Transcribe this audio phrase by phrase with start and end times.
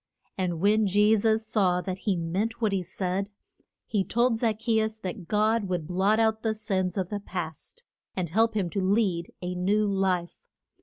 [0.35, 3.29] And when Je sus saw that he meant what he said,
[3.85, 7.83] he told Zac che us that God would blot out the sins of the past,
[8.15, 10.41] and help him to lead a new life.